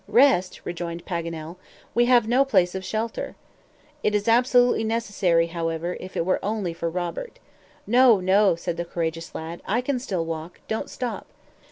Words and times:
"Rest?" 0.07 0.61
rejoined 0.63 1.05
Paganel; 1.05 1.57
"we 1.93 2.05
have 2.05 2.27
no 2.27 2.43
place 2.43 2.73
of 2.73 2.83
shelter." 2.83 3.35
"It 4.01 4.15
is 4.15 4.27
absolutely 4.27 4.83
necessary, 4.83 5.45
however, 5.45 5.95
if 5.99 6.17
it 6.17 6.25
were 6.25 6.43
only 6.43 6.73
for 6.73 6.89
Robert." 6.89 7.37
"No, 7.85 8.19
no," 8.19 8.55
said 8.55 8.77
the 8.77 8.85
courageous 8.85 9.35
lad; 9.35 9.61
"I 9.63 9.79
can 9.79 9.99
still 9.99 10.25
walk; 10.25 10.59
don't 10.67 10.89
stop." 10.89 11.27